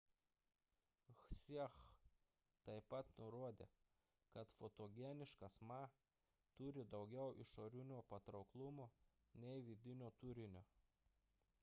[1.31, 1.73] hsieh
[2.69, 3.67] taip pat nurodė
[4.37, 5.77] kad fotogeniškas ma
[6.61, 8.87] turi daugiau išorinio patrauklumo
[9.45, 10.65] nei vidinio turinio